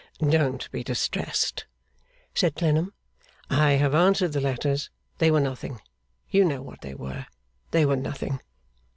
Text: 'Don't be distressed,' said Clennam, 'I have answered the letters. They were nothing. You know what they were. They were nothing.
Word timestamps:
'Don't 0.27 0.67
be 0.71 0.83
distressed,' 0.83 1.67
said 2.33 2.55
Clennam, 2.55 2.91
'I 3.51 3.73
have 3.73 3.93
answered 3.93 4.33
the 4.33 4.41
letters. 4.41 4.89
They 5.19 5.29
were 5.29 5.39
nothing. 5.39 5.79
You 6.27 6.43
know 6.43 6.63
what 6.63 6.81
they 6.81 6.95
were. 6.95 7.27
They 7.69 7.85
were 7.85 7.97
nothing. 7.97 8.39